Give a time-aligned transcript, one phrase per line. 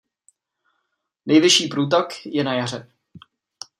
[1.25, 2.91] Nejvyšší průtok je na jaře.